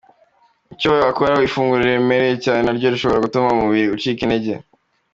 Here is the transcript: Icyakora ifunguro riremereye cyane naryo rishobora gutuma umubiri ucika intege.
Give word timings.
Icyakora 0.73 1.43
ifunguro 1.47 1.79
riremereye 1.81 2.35
cyane 2.45 2.61
naryo 2.63 2.87
rishobora 2.93 3.23
gutuma 3.25 3.53
umubiri 3.55 3.87
ucika 3.95 4.21
intege. 4.23 4.53